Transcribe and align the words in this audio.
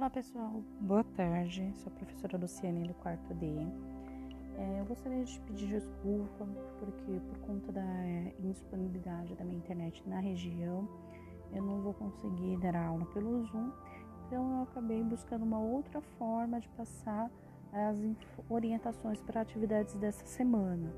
Olá 0.00 0.08
pessoal, 0.08 0.64
boa 0.80 1.04
tarde. 1.04 1.74
Sou 1.76 1.92
a 1.92 1.96
professora 1.96 2.38
Luciane 2.38 2.88
do 2.88 2.94
quarto 2.94 3.34
D. 3.34 3.46
É, 4.56 4.80
eu 4.80 4.86
gostaria 4.86 5.22
de 5.22 5.38
pedir 5.40 5.68
desculpa 5.68 6.48
porque 6.78 7.20
por 7.28 7.38
conta 7.40 7.70
da 7.70 7.84
indisponibilidade 8.38 9.34
da 9.34 9.44
minha 9.44 9.58
internet 9.58 10.02
na 10.08 10.18
região, 10.18 10.88
eu 11.52 11.62
não 11.62 11.82
vou 11.82 11.92
conseguir 11.92 12.56
dar 12.60 12.76
aula 12.76 13.04
pelo 13.12 13.44
Zoom. 13.44 13.70
Então 14.26 14.56
eu 14.56 14.62
acabei 14.62 15.04
buscando 15.04 15.42
uma 15.42 15.58
outra 15.58 16.00
forma 16.00 16.58
de 16.60 16.68
passar 16.70 17.30
as 17.70 17.98
orientações 18.48 19.20
para 19.20 19.42
atividades 19.42 19.94
dessa 19.96 20.24
semana, 20.24 20.94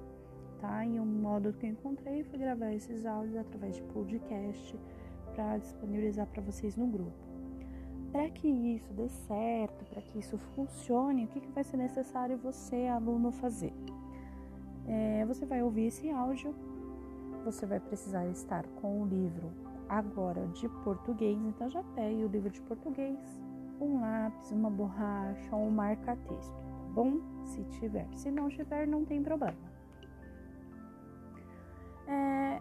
tá? 0.61 0.87
E 0.87 1.01
o 1.01 1.05
modo 1.05 1.53
que 1.55 1.67
eu 1.67 1.71
encontrei 1.71 2.23
foi 2.23 2.39
gravar 2.39 2.73
esses 2.73 3.05
áudios 3.05 3.37
através 3.37 3.75
de 3.75 3.83
podcast 3.83 4.79
para 5.35 5.59
disponibilizar 5.59 6.29
para 6.29 6.41
vocês 6.41 6.77
no 6.77 6.87
grupo. 6.87 7.32
Para 8.13 8.29
que 8.29 8.47
isso 8.47 8.93
dê 8.93 9.09
certo, 9.09 9.87
para 9.87 10.03
que 10.03 10.19
isso 10.19 10.37
funcione, 10.55 11.25
o 11.25 11.29
que, 11.29 11.41
que 11.41 11.51
vai 11.51 11.65
ser 11.65 11.79
necessário 11.79 12.37
você, 12.37 12.87
aluno, 12.87 13.33
fazer? 13.33 13.73
É, 14.87 15.25
você 15.25 15.47
vai 15.47 15.63
ouvir 15.63 15.87
esse 15.87 16.11
áudio, 16.11 16.55
você 17.43 17.65
vai 17.65 17.81
precisar 17.81 18.27
estar 18.27 18.67
com 18.83 19.03
o 19.03 19.07
livro 19.07 19.51
agora 19.89 20.47
de 20.49 20.69
português, 20.85 21.39
então 21.43 21.71
já 21.71 21.83
pegue 21.95 22.23
o 22.23 22.29
livro 22.29 22.51
de 22.51 22.61
português, 22.63 23.19
um 23.81 24.01
lápis, 24.01 24.51
uma 24.53 24.71
borracha 24.71 25.57
ou 25.57 25.69
um 25.69 25.71
marca-texto, 25.71 26.53
tá 26.53 26.89
bom? 26.95 27.19
Se 27.45 27.65
tiver. 27.65 28.07
Se 28.15 28.31
não 28.31 28.49
tiver, 28.49 28.87
não 28.87 29.07
tem 29.07 29.23
problema. 29.23 29.57
É, 32.07 32.61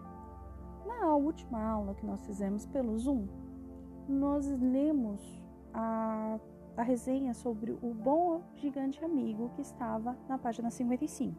na 0.86 1.14
última 1.14 1.62
aula 1.62 1.94
que 1.94 2.06
nós 2.06 2.24
fizemos 2.24 2.64
pelo 2.66 2.98
Zoom, 2.98 3.26
nós 4.08 4.46
lemos 4.46 5.41
a, 5.74 6.38
a 6.76 6.82
resenha 6.82 7.34
sobre 7.34 7.72
o 7.72 7.94
bom 7.94 8.42
gigante 8.56 9.04
amigo 9.04 9.50
que 9.54 9.62
estava 9.62 10.16
na 10.28 10.38
página 10.38 10.70
55. 10.70 11.34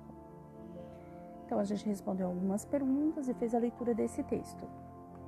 Então 1.45 1.59
a 1.59 1.63
gente 1.63 1.85
respondeu 1.85 2.27
algumas 2.27 2.65
perguntas 2.65 3.27
e 3.27 3.33
fez 3.33 3.53
a 3.53 3.59
leitura 3.59 3.93
desse 3.93 4.23
texto. 4.23 4.67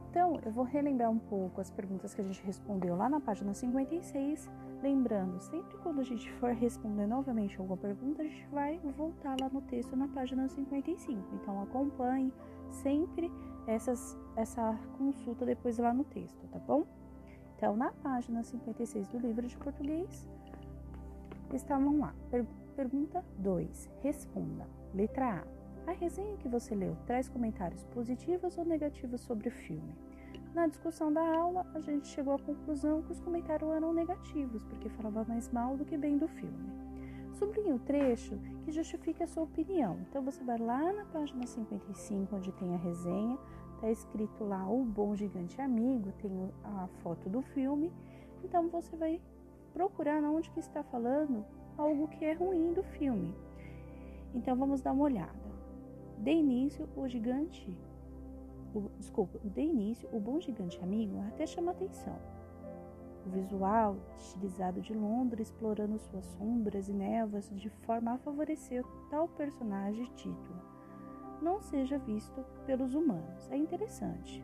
Então 0.09 0.39
eu 0.45 0.52
vou 0.52 0.63
relembrar 0.63 1.11
um 1.11 1.19
pouco 1.19 1.59
as 1.59 1.69
perguntas 1.69 2.13
que 2.13 2.21
a 2.21 2.23
gente 2.23 2.41
respondeu 2.43 2.95
lá 2.95 3.09
na 3.09 3.19
página 3.19 3.53
56. 3.53 4.49
Lembrando, 4.81 5.39
sempre 5.41 5.77
quando 5.80 5.99
a 5.99 6.03
gente 6.03 6.31
for 6.33 6.52
responder 6.52 7.05
novamente 7.05 7.59
alguma 7.59 7.75
pergunta, 7.75 8.21
a 8.21 8.25
gente 8.25 8.47
vai 8.47 8.80
voltar 8.95 9.35
lá 9.39 9.49
no 9.49 9.61
texto 9.61 9.95
na 9.95 10.08
página 10.08 10.47
55. 10.47 11.21
Então 11.35 11.61
acompanhe 11.61 12.31
sempre 12.71 13.31
essas, 13.67 14.17
essa 14.35 14.80
consulta 14.97 15.45
depois 15.45 15.77
lá 15.77 15.93
no 15.93 16.05
texto, 16.05 16.47
tá 16.47 16.59
bom? 16.59 16.85
Então, 17.56 17.75
na 17.75 17.92
página 17.92 18.44
56 18.44 19.08
do 19.08 19.20
livro 19.20 19.48
de 19.48 19.58
português, 19.58 20.30
estavam 21.53 22.00
lá. 22.00 22.14
Per 22.30 22.45
pergunta 22.75 23.23
2. 23.38 23.89
Responda. 24.02 24.67
Letra 24.94 25.42
A. 25.42 25.92
A 25.92 25.94
resenha 25.94 26.36
que 26.38 26.50
você 26.50 26.76
leu 26.76 26.98
traz 27.06 27.30
comentários 27.30 27.83
positivos 27.86 28.58
ou 28.58 28.66
negativos 28.66 29.22
sobre 29.22 29.48
o 29.48 29.52
filme? 29.52 29.95
Na 30.53 30.67
discussão 30.67 31.11
da 31.11 31.22
aula, 31.22 31.66
a 31.73 31.80
gente 31.80 32.08
chegou 32.08 32.33
à 32.33 32.39
conclusão 32.39 33.02
que 33.02 33.11
os 33.11 33.20
comentários 33.20 33.70
eram 33.72 33.94
negativos, 33.94 34.64
porque 34.66 34.89
falava 34.89 35.23
mais 35.26 35.50
mal 35.52 35.78
do 35.78 35.86
que 35.86 35.98
bem 35.98 36.17
do 36.17 36.28
filme. 36.28 36.72
Sublinhe 37.33 37.73
o 37.73 37.80
trecho 37.80 38.38
que 38.64 38.72
justifica 38.72 39.26
a 39.26 39.28
sua 39.28 39.44
opinião. 39.44 39.98
Então 40.09 40.23
você 40.23 40.44
vai 40.44 40.58
lá 40.58 40.94
na 40.94 41.06
página 41.06 41.45
55, 41.45 42.36
onde 42.36 42.52
tem 42.53 42.73
a 42.73 42.78
resenha, 42.78 43.38
Tá 43.86 43.91
escrito 43.91 44.44
lá 44.44 44.67
o 44.67 44.83
bom 44.83 45.16
gigante 45.16 45.61
amigo, 45.61 46.11
tem 46.14 46.52
a 46.64 46.88
foto 47.03 47.30
do 47.30 47.44
filme. 47.44 47.94
Então 48.44 48.67
você 48.67 48.95
vai 48.95 49.22
procurar 49.75 50.23
onde 50.23 50.50
que 50.50 50.59
está 50.59 50.81
falando 50.81 51.45
algo 51.77 52.08
que 52.08 52.25
é 52.25 52.33
ruim 52.33 52.73
do 52.73 52.81
filme. 52.81 53.31
Então 54.33 54.55
vamos 54.55 54.81
dar 54.81 54.92
uma 54.92 55.03
olhada. 55.03 55.38
De 56.17 56.32
início, 56.32 56.89
o 56.95 57.08
gigante, 57.08 57.77
o, 58.73 58.89
desculpa, 58.98 59.37
de 59.43 59.61
início, 59.61 60.09
o 60.11 60.20
bom 60.20 60.42
gigante 60.42 60.82
amigo 60.82 61.21
até 61.27 61.45
chama 61.45 61.70
atenção. 61.70 62.17
O 63.23 63.30
visual, 63.30 63.98
estilizado 64.17 64.82
de 64.82 64.95
Londres, 64.95 65.49
explorando 65.49 65.99
suas 65.99 66.26
sombras 66.26 66.89
e 66.89 66.92
névoas 66.92 67.52
de 67.54 67.70
forma 67.70 68.14
a 68.14 68.17
favorecer 68.17 68.83
tal 69.11 69.27
personagem 69.27 70.05
título 70.15 70.74
não 71.45 71.61
seja 71.61 72.00
visto 72.00 72.44
pelos 72.66 72.95
humanos. 72.95 73.48
É 73.52 73.56
interessante. 73.56 74.44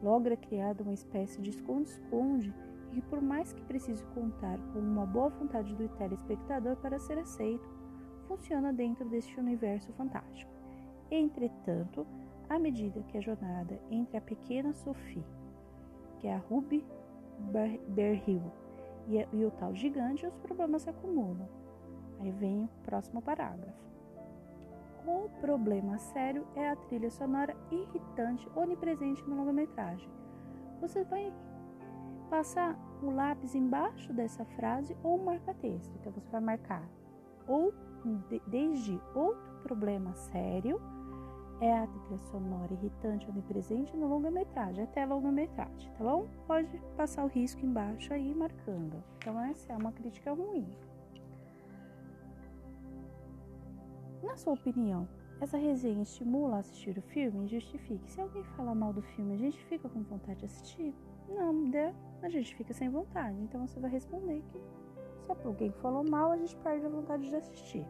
Logo 0.00 0.28
é 0.28 0.36
criada 0.36 0.84
uma 0.84 0.94
espécie 0.94 1.42
de 1.42 1.50
esconde-esconde 1.50 2.54
e 2.92 3.02
por 3.02 3.20
mais 3.20 3.52
que 3.52 3.64
precise 3.64 4.04
contar 4.14 4.56
com 4.72 4.78
uma 4.78 5.04
boa 5.04 5.30
vontade 5.30 5.74
do 5.74 5.88
telespectador 5.88 6.76
para 6.76 7.00
ser 7.00 7.18
aceito, 7.18 7.68
funciona 8.28 8.72
dentro 8.72 9.08
deste 9.08 9.38
universo 9.40 9.92
fantástico. 9.94 10.52
Entretanto, 11.10 12.06
à 12.48 12.56
medida 12.56 13.02
que 13.08 13.18
a 13.18 13.20
jornada 13.20 13.80
entre 13.90 14.16
a 14.16 14.20
pequena 14.20 14.72
Sophie, 14.72 15.24
que 16.20 16.28
é 16.28 16.34
a 16.34 16.38
Ruby 16.38 16.86
Berhill, 17.88 18.52
e, 19.08 19.26
e 19.32 19.44
o 19.44 19.50
tal 19.50 19.74
gigante, 19.74 20.24
os 20.24 20.36
problemas 20.38 20.82
se 20.82 20.90
acumulam. 20.90 21.48
Aí 22.20 22.30
vem 22.30 22.64
o 22.64 22.68
próximo 22.84 23.20
parágrafo. 23.20 23.87
O 25.08 25.30
problema 25.40 25.96
sério 25.96 26.46
é 26.54 26.68
a 26.68 26.76
trilha 26.76 27.10
sonora 27.10 27.56
irritante 27.70 28.46
onipresente 28.54 29.26
no 29.26 29.36
longa-metragem. 29.36 30.06
Você 30.82 31.02
vai 31.04 31.32
passar 32.28 32.78
o 33.02 33.10
lápis 33.10 33.54
embaixo 33.54 34.12
dessa 34.12 34.44
frase 34.44 34.94
ou 35.02 35.16
marca-texto. 35.16 35.96
Então 35.98 36.12
você 36.12 36.28
vai 36.28 36.42
marcar 36.42 36.86
ou 37.46 37.72
de, 38.28 38.38
desde 38.48 39.00
outro 39.14 39.62
problema 39.62 40.14
sério 40.14 40.78
é 41.58 41.72
a 41.72 41.86
trilha 41.86 42.18
sonora 42.18 42.72
irritante 42.74 43.28
onipresente 43.30 43.96
no 43.96 44.08
longa-metragem, 44.08 44.84
até 44.84 45.06
longa-metragem, 45.06 45.90
tá 45.92 46.04
bom? 46.04 46.28
Pode 46.46 46.78
passar 46.98 47.24
o 47.24 47.28
risco 47.28 47.64
embaixo 47.64 48.12
aí 48.12 48.34
marcando. 48.34 49.02
Então 49.16 49.40
essa 49.40 49.72
é 49.72 49.76
uma 49.76 49.90
crítica 49.90 50.34
ruim. 50.34 50.68
Na 54.28 54.36
sua 54.36 54.52
opinião, 54.52 55.08
essa 55.40 55.56
resenha 55.56 56.02
estimula 56.02 56.56
a 56.56 56.58
assistir 56.58 56.98
o 56.98 57.00
filme? 57.00 57.48
Justifique. 57.48 58.10
Se 58.10 58.20
alguém 58.20 58.44
falar 58.44 58.74
mal 58.74 58.92
do 58.92 59.00
filme, 59.00 59.32
a 59.32 59.38
gente 59.38 59.58
fica 59.64 59.88
com 59.88 60.02
vontade 60.02 60.40
de 60.40 60.44
assistir? 60.44 60.94
Não, 61.26 61.54
a 62.20 62.28
gente 62.28 62.54
fica 62.54 62.74
sem 62.74 62.90
vontade. 62.90 63.40
Então 63.40 63.66
você 63.66 63.80
vai 63.80 63.90
responder 63.90 64.44
que 64.52 64.60
se 65.34 65.46
alguém 65.46 65.72
falou 65.72 66.04
mal, 66.04 66.30
a 66.30 66.36
gente 66.36 66.54
perde 66.58 66.84
a 66.84 66.90
vontade 66.90 67.26
de 67.26 67.36
assistir. 67.36 67.86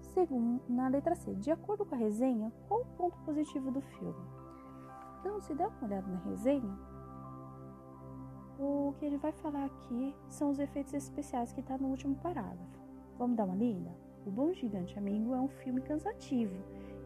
Segundo, 0.00 0.60
na 0.68 0.88
letra 0.88 1.14
C, 1.14 1.34
de 1.34 1.50
acordo 1.50 1.86
com 1.86 1.94
a 1.94 1.98
resenha, 1.98 2.52
qual 2.68 2.82
o 2.82 2.86
ponto 2.98 3.18
positivo 3.20 3.70
do 3.70 3.80
filme? 3.80 4.26
Então, 5.20 5.40
se 5.40 5.54
der 5.54 5.66
uma 5.66 5.84
olhada 5.84 6.06
na 6.06 6.18
resenha, 6.28 6.78
o 8.58 8.92
que 8.98 9.06
ele 9.06 9.16
vai 9.16 9.32
falar 9.32 9.64
aqui 9.64 10.14
são 10.28 10.50
os 10.50 10.58
efeitos 10.58 10.92
especiais 10.92 11.54
que 11.54 11.60
está 11.60 11.78
no 11.78 11.88
último 11.88 12.16
parágrafo. 12.16 12.78
Vamos 13.16 13.34
dar 13.34 13.44
uma 13.44 13.56
lida? 13.56 14.07
O 14.28 14.30
Bom 14.30 14.52
Gigante 14.52 14.98
Amigo 14.98 15.32
é 15.32 15.40
um 15.40 15.48
filme 15.48 15.80
cansativo 15.80 16.54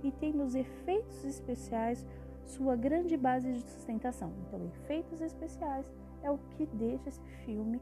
e 0.03 0.11
tem 0.11 0.33
nos 0.33 0.57
efeitos 0.57 1.25
especiais 1.25 2.05
sua 2.45 2.75
grande 2.75 3.17
base 3.17 3.53
de 3.53 3.61
sustentação. 3.61 4.33
Então, 4.41 4.67
efeitos 4.67 5.21
especiais 5.21 5.89
é 6.25 6.31
o 6.33 6.39
que 6.51 6.67
deixa 6.67 7.11
esse 7.11 7.25
filme 7.45 7.81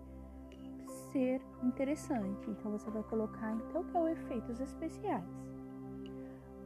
ser 1.10 1.40
interessante. 1.62 2.50
Então, 2.50 2.70
você 2.70 2.90
vai 2.90 3.02
colocar 3.04 3.50
então 3.54 3.82
que 3.82 3.96
é 3.96 4.00
o 4.00 4.08
efeitos 4.08 4.60
especiais. 4.60 5.24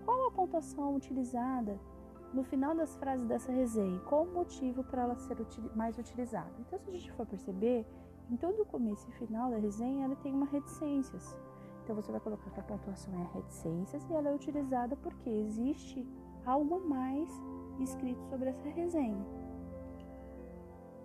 Qual 0.04 0.26
a 0.26 0.32
pontuação 0.32 0.96
utilizada 0.96 1.78
no 2.32 2.42
final 2.42 2.74
das 2.74 2.96
frases 2.96 3.24
dessa 3.24 3.52
resenha? 3.52 4.00
Qual 4.00 4.24
o 4.24 4.34
motivo 4.34 4.82
para 4.82 5.02
ela 5.02 5.14
ser 5.14 5.36
mais 5.76 5.96
utilizada? 5.96 6.50
Então, 6.58 6.76
se 6.80 6.90
a 6.90 6.92
gente 6.92 7.12
for 7.12 7.24
perceber, 7.24 7.86
em 8.28 8.36
todo 8.36 8.62
o 8.62 8.66
começo 8.66 9.08
e 9.08 9.12
final 9.12 9.48
da 9.48 9.58
resenha, 9.58 10.06
ela 10.06 10.16
tem 10.16 10.34
uma 10.34 10.46
reticências. 10.46 11.36
Então 11.84 11.94
você 11.94 12.10
vai 12.10 12.20
colocar 12.20 12.50
que 12.50 12.58
a 12.58 12.62
pontuação 12.62 13.12
é 13.20 13.36
reticências 13.36 14.02
e 14.08 14.14
ela 14.14 14.30
é 14.30 14.34
utilizada 14.34 14.96
porque 14.96 15.28
existe 15.28 16.08
algo 16.46 16.80
mais 16.88 17.28
escrito 17.78 18.24
sobre 18.24 18.48
essa 18.48 18.66
resenha. 18.70 19.22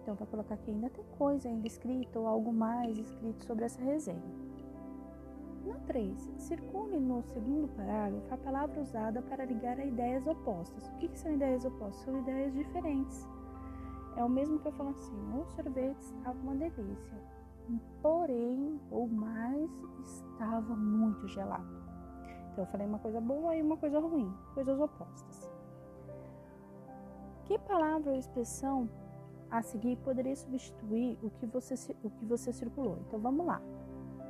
Então 0.02 0.16
vai 0.16 0.26
colocar 0.28 0.56
que 0.56 0.72
ainda 0.72 0.90
tem 0.90 1.04
coisa 1.18 1.50
ainda 1.50 1.68
escrita 1.68 2.18
ou 2.18 2.26
algo 2.26 2.54
mais 2.54 2.98
escrito 2.98 3.44
sobre 3.44 3.66
essa 3.66 3.82
resenha. 3.82 4.24
No 5.66 5.78
3, 5.82 6.32
circule 6.38 6.98
no 6.98 7.22
segundo 7.24 7.68
parágrafo 7.76 8.34
a 8.34 8.38
palavra 8.38 8.80
usada 8.80 9.22
para 9.22 9.44
ligar 9.44 9.78
a 9.78 9.86
ideias 9.86 10.26
opostas. 10.26 10.88
O 10.88 10.96
que, 10.96 11.10
que 11.10 11.20
são 11.20 11.34
ideias 11.34 11.66
opostas? 11.66 12.06
São 12.06 12.18
ideias 12.20 12.54
diferentes. 12.54 13.28
É 14.16 14.24
o 14.24 14.30
mesmo 14.30 14.58
que 14.60 14.68
eu 14.70 14.72
falo 14.72 14.92
assim: 14.92 15.18
o 15.38 15.46
sorvete 15.46 16.00
estava 16.00 16.40
uma 16.40 16.56
delícia 16.56 17.39
porém, 18.02 18.80
ou 18.90 19.08
mais, 19.08 19.70
estava 20.04 20.76
muito 20.76 21.28
gelado. 21.28 21.68
Então 22.52 22.64
eu 22.64 22.68
falei 22.68 22.88
uma 22.88 23.00
coisa 23.00 23.22
boa 23.22 23.56
e 23.56 23.62
uma 23.62 23.78
coisa 23.78 24.00
ruim, 24.00 24.34
coisas 24.54 24.80
opostas. 24.80 25.52
Que 27.46 27.58
palavra 27.60 28.12
ou 28.12 28.18
expressão 28.18 28.90
a 29.50 29.62
seguir 29.62 29.98
poderia 29.98 30.36
substituir 30.36 31.18
o 31.24 31.30
que 31.32 31.46
você, 31.46 31.96
o 32.04 32.10
que 32.10 32.26
você 32.26 32.54
circulou. 32.54 33.00
Então 33.08 33.20
vamos 33.20 33.46
lá. 33.46 33.62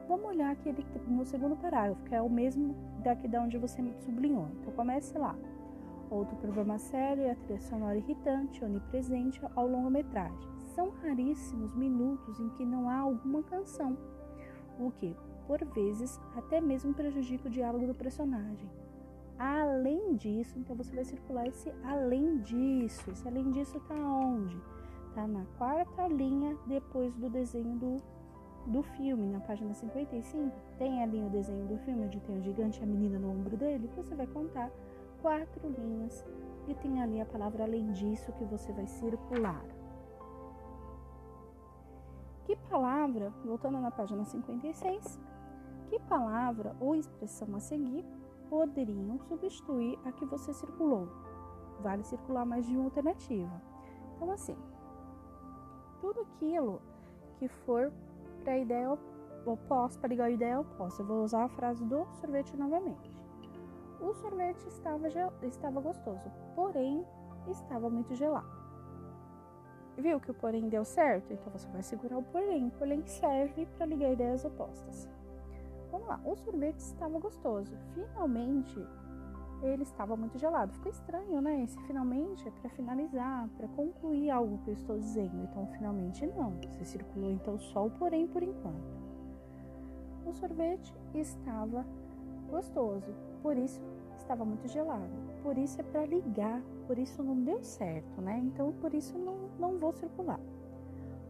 Vamos 0.07 0.25
olhar 0.25 0.51
aqui 0.51 0.73
no 1.07 1.25
segundo 1.25 1.55
parágrafo, 1.57 2.03
que 2.03 2.15
é 2.15 2.21
o 2.21 2.29
mesmo 2.29 2.75
daqui 3.03 3.27
da 3.27 3.41
onde 3.41 3.57
você 3.57 3.81
sublinhou. 3.99 4.47
Então 4.59 4.73
comece 4.73 5.17
lá. 5.17 5.35
Outro 6.09 6.35
problema 6.37 6.79
sério 6.79 7.23
é 7.23 7.31
a 7.31 7.35
trilha 7.35 7.59
sonora 7.59 7.97
irritante, 7.97 8.65
onipresente 8.65 9.39
ao 9.55 9.67
longa-metragem. 9.67 10.58
São 10.75 10.91
raríssimos 11.01 11.73
minutos 11.73 12.39
em 12.39 12.49
que 12.49 12.65
não 12.65 12.89
há 12.89 12.99
alguma 12.99 13.43
canção, 13.43 13.97
o 14.79 14.91
que, 14.91 15.15
por 15.47 15.63
vezes, 15.65 16.19
até 16.35 16.61
mesmo 16.61 16.93
prejudica 16.93 17.47
o 17.47 17.51
diálogo 17.51 17.87
do 17.87 17.95
personagem. 17.95 18.69
Além 19.37 20.15
disso, 20.15 20.59
então 20.59 20.75
você 20.75 20.93
vai 20.93 21.05
circular 21.05 21.47
esse 21.47 21.73
além 21.83 22.39
disso. 22.39 23.09
Esse 23.09 23.27
além 23.27 23.49
disso 23.51 23.77
está 23.77 23.95
onde? 23.95 24.57
Está 25.07 25.25
na 25.25 25.45
quarta 25.57 26.07
linha 26.07 26.57
depois 26.67 27.15
do 27.15 27.29
desenho 27.29 27.75
do, 27.77 28.01
do 28.67 28.83
filme, 28.83 29.27
na 29.27 29.39
página 29.39 29.73
55. 29.73 30.51
Tem 30.77 31.01
ali 31.01 31.23
o 31.23 31.29
desenho 31.29 31.65
do 31.65 31.77
filme 31.79 32.05
onde 32.05 32.19
tem 32.19 32.37
o 32.37 32.41
gigante 32.41 32.79
e 32.79 32.83
a 32.83 32.85
menina 32.85 33.17
no 33.17 33.31
ombro 33.31 33.57
dele. 33.57 33.89
Você 33.95 34.13
vai 34.13 34.27
contar 34.27 34.69
quatro 35.21 35.69
linhas 35.69 36.23
e 36.67 36.75
tem 36.75 37.01
ali 37.01 37.19
a 37.19 37.25
palavra 37.25 37.63
além 37.63 37.91
disso 37.91 38.31
que 38.33 38.43
você 38.45 38.71
vai 38.73 38.87
circular. 38.87 39.63
Que 42.49 42.55
palavra, 42.67 43.31
voltando 43.45 43.77
na 43.79 43.91
página 43.91 44.25
56, 44.25 45.19
que 45.87 45.99
palavra 45.99 46.75
ou 46.79 46.95
expressão 46.95 47.55
a 47.55 47.59
seguir 47.59 48.03
poderiam 48.49 49.19
substituir 49.19 49.99
a 50.03 50.11
que 50.11 50.25
você 50.25 50.51
circulou? 50.51 51.07
Vale 51.79 52.03
circular 52.03 52.47
mais 52.47 52.65
de 52.65 52.75
uma 52.75 52.85
alternativa. 52.85 53.61
Então, 54.15 54.31
assim, 54.31 54.57
tudo 56.01 56.21
aquilo 56.21 56.81
que 57.37 57.47
for 57.47 57.93
para 58.43 58.53
a 58.53 58.57
ideia 58.57 58.97
oposta, 59.45 59.99
para 59.99 60.09
ligar 60.09 60.25
a 60.25 60.31
ideia 60.31 60.59
oposta. 60.59 61.03
Eu 61.03 61.05
vou 61.05 61.23
usar 61.23 61.43
a 61.43 61.49
frase 61.49 61.85
do 61.85 62.03
sorvete 62.13 62.57
novamente. 62.57 63.11
O 64.01 64.11
sorvete 64.15 64.65
estava, 64.69 65.07
estava 65.43 65.79
gostoso, 65.79 66.31
porém 66.55 67.05
estava 67.47 67.91
muito 67.91 68.15
gelado. 68.15 68.58
Viu 69.99 70.19
que 70.19 70.31
o 70.31 70.33
porém 70.33 70.69
deu 70.69 70.85
certo? 70.85 71.33
Então 71.33 71.51
você 71.51 71.67
vai 71.69 71.83
segurar 71.83 72.17
o 72.17 72.23
porém. 72.23 72.67
O 72.67 72.71
porém 72.71 73.05
serve 73.05 73.65
para 73.77 73.85
ligar 73.85 74.13
ideias 74.13 74.45
opostas. 74.45 75.09
Vamos 75.91 76.07
lá. 76.07 76.19
O 76.23 76.35
sorvete 76.35 76.79
estava 76.79 77.19
gostoso. 77.19 77.75
Finalmente, 77.93 78.79
ele 79.61 79.83
estava 79.83 80.15
muito 80.15 80.37
gelado. 80.37 80.71
Ficou 80.73 80.91
estranho, 80.91 81.41
né? 81.41 81.63
Esse 81.63 81.77
finalmente 81.81 82.47
é 82.47 82.51
para 82.51 82.69
finalizar, 82.69 83.49
para 83.57 83.67
concluir 83.69 84.29
algo 84.29 84.57
que 84.59 84.69
eu 84.69 84.73
estou 84.73 84.97
dizendo. 84.97 85.43
Então, 85.43 85.67
finalmente 85.67 86.25
não. 86.25 86.51
Você 86.61 86.85
circulou 86.85 87.31
então 87.31 87.59
só 87.59 87.85
o 87.85 87.91
porém 87.91 88.27
por 88.27 88.41
enquanto. 88.41 88.99
O 90.25 90.33
sorvete 90.33 90.93
estava 91.13 91.85
gostoso, 92.49 93.13
por 93.41 93.57
isso 93.57 93.81
estava 94.17 94.45
muito 94.45 94.67
gelado. 94.67 95.28
Por 95.41 95.57
isso 95.57 95.79
é 95.79 95.83
para 95.83 96.05
ligar, 96.05 96.61
por 96.85 96.97
isso 96.97 97.23
não 97.23 97.35
deu 97.35 97.63
certo, 97.63 98.21
né? 98.21 98.39
Então 98.43 98.71
por 98.73 98.93
isso 98.93 99.17
não, 99.17 99.49
não 99.57 99.77
vou 99.77 99.93
circular. 99.93 100.39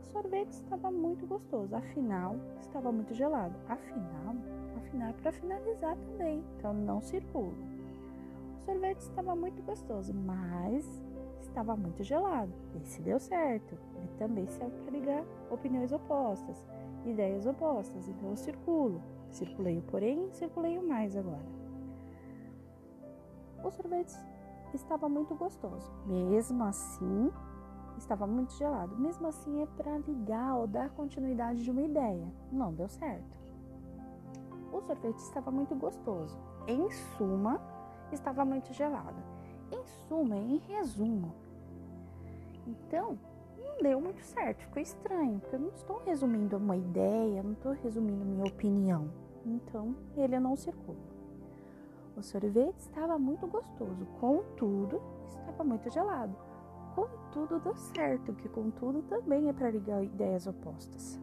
O 0.01 0.05
sorvete 0.11 0.51
estava 0.51 0.89
muito 0.89 1.27
gostoso, 1.27 1.75
afinal 1.75 2.35
estava 2.59 2.91
muito 2.91 3.13
gelado. 3.13 3.55
Afinal, 3.67 4.35
afinal 4.77 5.09
é 5.09 5.13
para 5.13 5.31
finalizar 5.31 5.95
também, 5.97 6.43
então 6.57 6.73
não 6.73 7.01
circulo. 7.01 7.53
O 8.57 8.61
sorvete 8.65 8.99
estava 8.99 9.35
muito 9.35 9.61
gostoso, 9.63 10.13
mas 10.13 10.85
estava 11.41 11.75
muito 11.75 12.03
gelado. 12.03 12.51
Esse 12.81 13.01
deu 13.01 13.19
certo. 13.19 13.77
Ele 13.95 14.09
também 14.17 14.47
serve 14.47 14.75
para 14.77 14.91
ligar 14.91 15.23
opiniões 15.49 15.91
opostas, 15.91 16.65
ideias 17.05 17.45
opostas. 17.45 18.07
Então 18.07 18.29
eu 18.29 18.35
circulo. 18.37 19.01
Circulei 19.31 19.77
o 19.77 19.81
porém, 19.83 20.27
circulei 20.31 20.77
o 20.77 20.87
mais 20.87 21.15
agora. 21.15 21.58
O 23.63 23.71
sorvete 23.71 24.15
estava 24.73 25.09
muito 25.09 25.35
gostoso. 25.35 25.91
Mesmo 26.05 26.63
assim, 26.63 27.31
estava 27.97 28.25
muito 28.25 28.53
gelado. 28.53 28.97
Mesmo 28.97 29.27
assim, 29.27 29.61
é 29.61 29.65
para 29.65 29.97
ligar 29.97 30.55
ou 30.55 30.67
dar 30.67 30.89
continuidade 30.91 31.63
de 31.63 31.71
uma 31.71 31.81
ideia. 31.81 32.27
Não 32.51 32.73
deu 32.73 32.87
certo. 32.87 33.37
O 34.71 34.81
sorvete 34.81 35.17
estava 35.17 35.51
muito 35.51 35.75
gostoso. 35.75 36.37
Em 36.67 36.89
suma, 37.17 37.59
estava 38.11 38.45
muito 38.45 38.73
gelado. 38.73 39.21
Em 39.71 39.83
suma, 40.07 40.37
em 40.37 40.57
resumo. 40.57 41.33
Então, 42.65 43.17
não 43.57 43.77
deu 43.81 43.99
muito 43.99 44.23
certo, 44.23 44.59
ficou 44.59 44.81
estranho, 44.81 45.39
porque 45.39 45.55
eu 45.55 45.59
não 45.59 45.69
estou 45.69 46.01
resumindo 46.05 46.57
uma 46.57 46.77
ideia, 46.77 47.41
não 47.41 47.53
estou 47.53 47.73
resumindo 47.73 48.23
minha 48.23 48.45
opinião. 48.45 49.09
Então, 49.45 49.95
ele 50.15 50.39
não 50.39 50.55
circula. 50.55 51.08
O 52.19 52.21
sorvete 52.21 52.79
estava 52.79 53.17
muito 53.17 53.47
gostoso, 53.47 54.05
contudo, 54.19 55.01
estava 55.29 55.63
muito 55.63 55.89
gelado. 55.89 56.35
Contudo, 56.93 57.61
deu 57.61 57.73
certo, 57.77 58.33
que 58.33 58.49
contudo 58.49 59.01
também 59.03 59.47
é 59.47 59.53
para 59.53 59.71
ligar 59.71 60.03
ideias 60.03 60.45
opostas. 60.45 61.17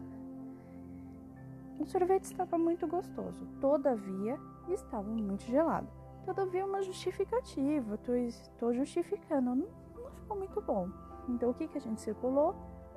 O 1.78 1.84
sorvete 1.84 2.24
estava 2.24 2.56
muito 2.56 2.86
gostoso, 2.86 3.46
todavia 3.60 4.40
estava 4.70 5.06
muito 5.06 5.44
gelado. 5.44 5.86
Todavia, 6.24 6.64
uma 6.64 6.80
justificativa, 6.80 8.00
estou 8.16 8.72
justificando, 8.72 9.54
não, 9.54 9.68
não 10.02 10.10
ficou 10.12 10.38
muito 10.38 10.62
bom. 10.62 10.88
Então, 11.28 11.50
o 11.50 11.54
que, 11.54 11.68
que 11.68 11.76
a 11.76 11.80
gente 11.82 12.00
circulou? 12.00 12.54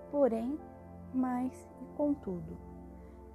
Porém, 0.09 0.57
mas 1.13 1.53
e 1.81 1.97
contudo. 1.97 2.57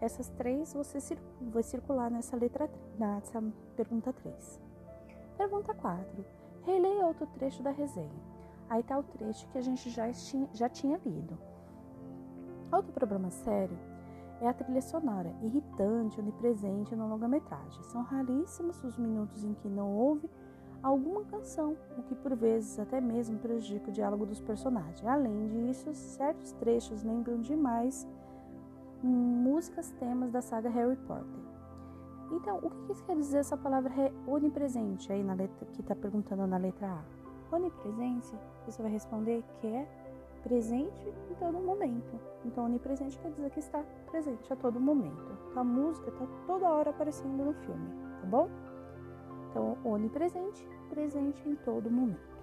Essas 0.00 0.28
três 0.30 0.72
você 0.72 1.16
vai 1.40 1.62
circular 1.62 2.10
nessa 2.10 2.36
letra 2.36 2.70
nessa 2.98 3.42
pergunta 3.76 4.12
3. 4.12 4.60
Pergunta 5.36 5.74
4. 5.74 6.24
Releia 6.62 7.06
outro 7.06 7.26
trecho 7.28 7.62
da 7.62 7.70
resenha. 7.70 8.34
Aí 8.68 8.80
está 8.80 8.98
o 8.98 9.02
trecho 9.02 9.48
que 9.48 9.58
a 9.58 9.62
gente 9.62 9.90
já, 9.90 10.10
já 10.52 10.68
tinha 10.68 11.00
lido. 11.04 11.38
Outro 12.72 12.92
problema 12.92 13.30
sério 13.30 13.78
é 14.40 14.48
a 14.48 14.52
trilha 14.52 14.82
sonora, 14.82 15.34
irritante, 15.42 16.20
onipresente 16.20 16.94
no 16.96 17.08
longa-metragem. 17.08 17.82
São 17.84 18.02
raríssimos 18.02 18.82
os 18.82 18.96
minutos 18.96 19.44
em 19.44 19.54
que 19.54 19.68
não 19.68 19.94
houve 19.94 20.28
alguma 20.82 21.24
canção, 21.24 21.76
o 21.96 22.02
que 22.02 22.14
por 22.14 22.34
vezes 22.36 22.78
até 22.78 23.00
mesmo 23.00 23.38
prejudica 23.38 23.88
o 23.88 23.92
diálogo 23.92 24.26
dos 24.26 24.40
personagens. 24.40 25.06
Além 25.06 25.46
disso, 25.46 25.94
certos 25.94 26.52
trechos 26.52 27.02
lembram 27.02 27.40
demais 27.40 28.06
músicas 29.54 29.92
temas 30.00 30.32
da 30.32 30.42
saga 30.42 30.68
Harry 30.68 30.96
Potter. 31.06 31.40
Então, 32.32 32.58
o 32.58 32.68
que 32.68 32.92
isso 32.92 33.04
quer 33.04 33.14
dizer 33.14 33.38
essa 33.38 33.56
palavra 33.56 33.92
onipresente 34.26 35.12
aí 35.12 35.22
na 35.22 35.34
letra 35.34 35.64
que 35.66 35.80
está 35.80 35.94
perguntando 35.94 36.44
na 36.44 36.56
letra 36.56 36.88
A? 36.88 37.54
Onipresente, 37.54 38.36
você 38.66 38.82
vai 38.82 38.90
responder 38.90 39.44
que 39.60 39.68
é 39.68 39.86
presente 40.42 41.08
em 41.30 41.34
todo 41.36 41.60
momento. 41.60 42.18
Então, 42.44 42.64
onipresente 42.64 43.16
quer 43.20 43.30
dizer 43.30 43.48
que 43.50 43.60
está 43.60 43.84
presente 44.10 44.52
a 44.52 44.56
todo 44.56 44.80
momento. 44.80 45.38
Então, 45.48 45.62
a 45.62 45.64
música 45.64 46.08
está 46.08 46.26
toda 46.48 46.68
hora 46.68 46.90
aparecendo 46.90 47.44
no 47.44 47.54
filme, 47.54 47.90
tá 48.22 48.26
bom? 48.26 48.48
Então, 49.50 49.78
onipresente, 49.84 50.68
presente 50.90 51.48
em 51.48 51.54
todo 51.54 51.88
momento. 51.88 52.33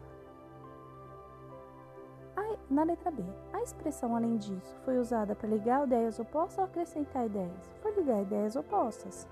Na 2.71 2.83
letra 2.83 3.11
B, 3.11 3.21
a 3.51 3.61
expressão 3.61 4.15
além 4.15 4.37
disso 4.37 4.73
foi 4.85 4.97
usada 4.97 5.35
para 5.35 5.49
ligar 5.49 5.85
ideias 5.85 6.17
opostas 6.19 6.57
ou 6.57 6.63
acrescentar 6.63 7.25
ideias? 7.25 7.69
Foi 7.81 7.93
ligar 7.93 8.21
ideias 8.21 8.55
opostas. 8.55 9.27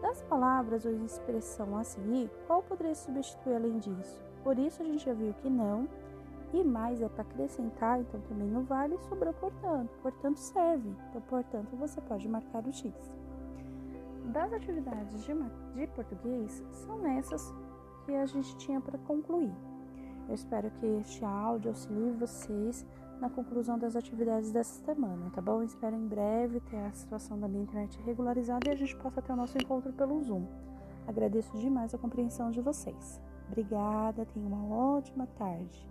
Das 0.00 0.22
palavras 0.22 0.84
ou 0.86 0.92
expressão 1.04 1.76
a 1.76 1.82
seguir, 1.82 2.30
qual 2.46 2.62
poderia 2.62 2.94
substituir 2.94 3.56
além 3.56 3.80
disso? 3.80 4.22
Por 4.44 4.56
isso 4.60 4.80
a 4.80 4.84
gente 4.84 5.04
já 5.04 5.12
viu 5.12 5.34
que 5.42 5.50
não, 5.50 5.88
e 6.52 6.62
mais 6.62 7.02
é 7.02 7.08
para 7.08 7.22
acrescentar, 7.22 8.00
então 8.00 8.20
também 8.20 8.48
não 8.48 8.62
vale, 8.62 8.96
sobrou 9.08 9.34
portanto. 9.34 9.90
Portanto 10.00 10.36
serve, 10.36 10.94
então 11.08 11.20
portanto 11.22 11.76
você 11.76 12.00
pode 12.00 12.28
marcar 12.28 12.64
o 12.64 12.72
X 12.72 12.94
das 14.30 14.52
atividades 14.52 15.24
de, 15.24 15.34
de 15.74 15.86
português 15.88 16.62
são 16.70 17.04
essas 17.06 17.52
que 18.04 18.14
a 18.14 18.26
gente 18.26 18.56
tinha 18.58 18.80
para 18.80 18.98
concluir. 18.98 19.52
Eu 20.28 20.34
espero 20.34 20.70
que 20.70 20.86
este 20.86 21.24
áudio 21.24 21.70
auxilie 21.70 22.12
vocês 22.12 22.86
na 23.20 23.28
conclusão 23.28 23.78
das 23.78 23.96
atividades 23.96 24.50
dessa 24.50 24.82
semana, 24.84 25.30
tá 25.30 25.42
bom? 25.42 25.62
Espero 25.62 25.94
em 25.94 26.06
breve 26.06 26.60
ter 26.60 26.78
a 26.78 26.92
situação 26.92 27.38
da 27.38 27.46
minha 27.46 27.62
internet 27.62 28.00
regularizada 28.02 28.68
e 28.68 28.72
a 28.72 28.76
gente 28.76 28.96
possa 28.96 29.20
ter 29.20 29.32
o 29.32 29.36
nosso 29.36 29.58
encontro 29.58 29.92
pelo 29.92 30.22
Zoom. 30.22 30.46
Agradeço 31.06 31.56
demais 31.58 31.94
a 31.94 31.98
compreensão 31.98 32.50
de 32.50 32.60
vocês. 32.60 33.20
Obrigada, 33.48 34.24
tenha 34.26 34.46
uma 34.46 34.64
ótima 34.74 35.26
tarde. 35.26 35.88